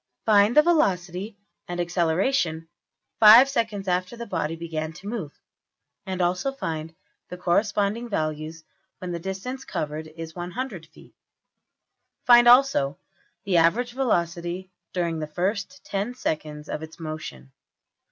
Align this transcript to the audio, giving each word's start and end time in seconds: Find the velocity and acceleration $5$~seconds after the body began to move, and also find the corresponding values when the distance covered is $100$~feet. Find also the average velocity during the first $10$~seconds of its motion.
Find 0.25 0.57
the 0.57 0.63
velocity 0.63 1.37
and 1.67 1.79
acceleration 1.79 2.67
$5$~seconds 3.21 3.87
after 3.87 4.17
the 4.17 4.25
body 4.25 4.55
began 4.55 4.93
to 4.93 5.07
move, 5.07 5.39
and 6.07 6.23
also 6.23 6.51
find 6.51 6.95
the 7.29 7.37
corresponding 7.37 8.09
values 8.09 8.63
when 8.97 9.11
the 9.11 9.19
distance 9.19 9.63
covered 9.63 10.07
is 10.07 10.33
$100$~feet. 10.33 11.13
Find 12.25 12.47
also 12.47 12.97
the 13.43 13.57
average 13.57 13.91
velocity 13.93 14.71
during 14.91 15.19
the 15.19 15.27
first 15.27 15.87
$10$~seconds 15.91 16.67
of 16.67 16.81
its 16.81 16.99
motion. 16.99 17.51